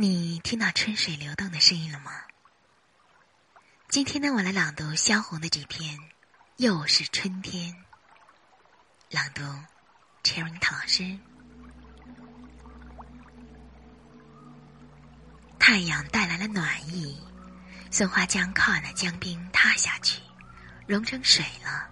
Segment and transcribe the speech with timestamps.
[0.00, 2.12] 你听到春水流动的声音了吗？
[3.88, 5.98] 今天呢，我来朗读萧红的这篇
[6.58, 7.72] 《又是春天》。
[9.10, 9.42] 朗读
[10.22, 11.18] c h e r i n 老师。
[15.58, 17.20] 太阳带来了暖意，
[17.90, 20.20] 松花江靠岸的江冰塌下去，
[20.86, 21.90] 融成水了。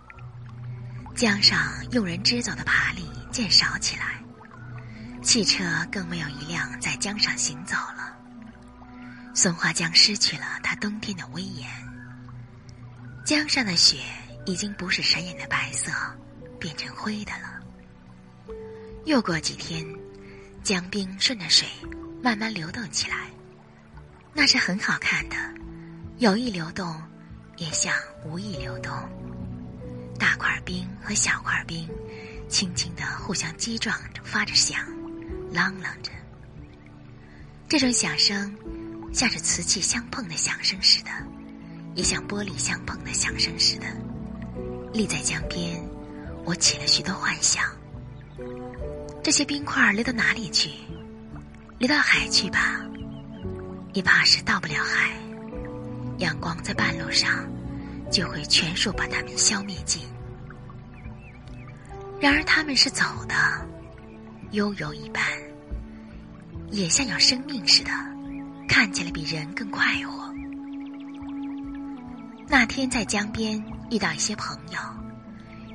[1.16, 3.02] 江上用人支走的爬犁
[3.32, 4.14] 渐少起来。
[5.22, 8.05] 汽车更没有一辆在江上行走了。
[9.36, 11.68] 松花江失去了它冬天的威严。
[13.22, 13.98] 江上的雪
[14.46, 15.92] 已经不是闪眼的白色，
[16.58, 17.60] 变成灰的了。
[19.04, 19.86] 又过几天，
[20.62, 21.68] 江冰顺着水
[22.22, 23.30] 慢慢流动起来，
[24.32, 25.36] 那是很好看的，
[26.16, 26.98] 有意流动，
[27.58, 27.94] 也像
[28.24, 28.90] 无意流动。
[30.18, 31.86] 大块冰和小块冰，
[32.48, 34.80] 轻轻的互相击撞着，发着响。
[35.52, 36.10] 啷啷着，
[37.68, 38.54] 这种响声
[39.16, 41.10] 像着瓷器相碰的响声似的，
[41.94, 43.86] 也像玻璃相碰的响声似的。
[44.92, 45.82] 立在江边，
[46.44, 47.64] 我起了许多幻想。
[49.22, 50.68] 这些冰块流到哪里去？
[51.78, 52.78] 流到海去吧？
[53.94, 55.10] 也怕是到不了海。
[56.18, 57.50] 阳光在半路上
[58.12, 60.02] 就会全数把它们消灭尽。
[62.20, 63.34] 然而他们是走的。
[64.50, 65.22] 悠游一般，
[66.70, 67.90] 也像有生命似的，
[68.68, 70.32] 看起来比人更快活。
[72.48, 74.78] 那天在江边遇到一些朋友，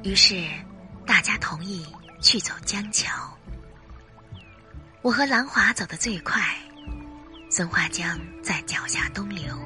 [0.04, 0.48] 于是
[1.06, 1.86] 大家同意
[2.22, 3.12] 去走江桥。
[5.02, 6.42] 我和兰华走得最快，
[7.50, 9.58] 松花江在脚下东流，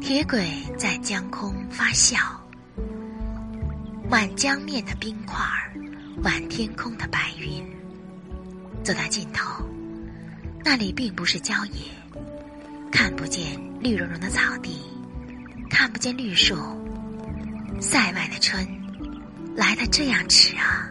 [0.00, 2.18] 铁轨在江空发笑，
[4.10, 5.70] 满江面的冰块儿。
[6.22, 7.64] 满天空的白云，
[8.84, 9.64] 走到尽头，
[10.64, 11.82] 那里并不是郊野，
[12.90, 14.80] 看不见绿茸茸的草地，
[15.68, 16.56] 看不见绿树。
[17.80, 18.66] 塞外的春，
[19.56, 20.90] 来的这样迟啊！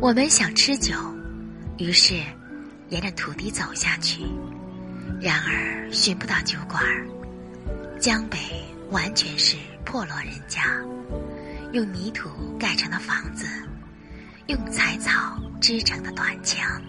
[0.00, 0.94] 我们想吃酒，
[1.76, 2.14] 于是
[2.88, 4.22] 沿着土地走下去，
[5.20, 6.82] 然而寻不到酒馆。
[8.00, 8.38] 江北
[8.90, 10.62] 完全是破落人家。
[11.72, 12.28] 用泥土
[12.60, 13.46] 盖成的房子，
[14.46, 16.80] 用柴草织成的短墙，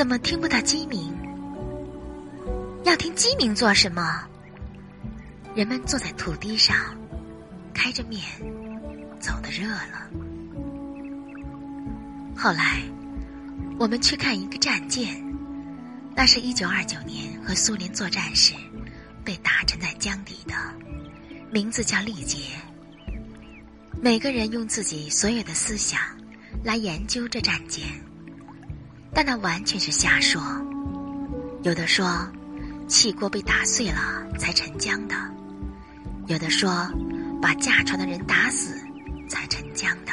[0.00, 1.14] 怎么听不到鸡鸣？
[2.84, 4.26] 要听鸡鸣做什么？
[5.54, 6.74] 人们坐在土地上，
[7.74, 8.22] 开着面，
[9.20, 10.08] 走得热了。
[12.34, 12.80] 后来，
[13.78, 15.22] 我们去看一个战舰，
[16.16, 18.54] 那是一九二九年和苏联作战时
[19.22, 20.54] 被打沉在江底的，
[21.52, 22.38] 名字叫力杰。
[24.00, 26.00] 每个人用自己所有的思想
[26.64, 27.86] 来研究这战舰，
[29.12, 30.40] 但那完全是瞎说。
[31.62, 32.26] 有的说
[32.88, 35.14] 气锅被打碎了才沉江的，
[36.26, 36.90] 有的说
[37.40, 38.80] 把驾船的人打死
[39.28, 40.12] 才沉江的，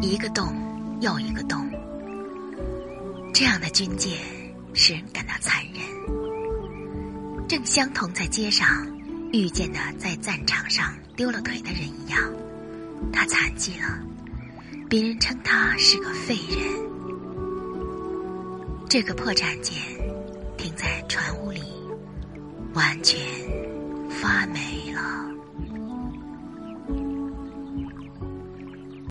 [0.00, 0.54] 一个洞
[1.00, 1.70] 又一个洞。
[3.32, 4.18] 这样的军舰
[4.74, 8.66] 使人感到残忍，正相同在街上
[9.32, 12.20] 遇见的在战场上丢了腿的人一样。
[13.12, 13.98] 他残疾了，
[14.88, 16.93] 别人称他是个废人。
[18.94, 19.76] 这个破战舰
[20.56, 21.60] 停在船坞里，
[22.74, 23.18] 完全
[24.08, 25.23] 发霉了。